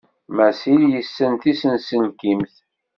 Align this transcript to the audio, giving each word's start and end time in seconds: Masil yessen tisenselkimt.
Masil 0.35 0.81
yessen 0.93 1.33
tisenselkimt. 1.41 2.53